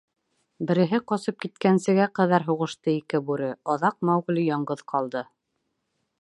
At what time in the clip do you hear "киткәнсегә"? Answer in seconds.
1.45-2.07